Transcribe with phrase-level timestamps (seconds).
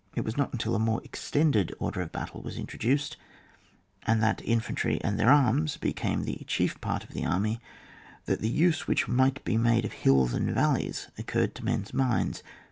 [0.15, 3.17] It was not until a more extended order of battle was introduced,
[4.01, 7.61] and that in fantry and their arms became the chief part of an army,
[8.25, 12.41] that the use which might be made of hills and valleys occurred to men's minds.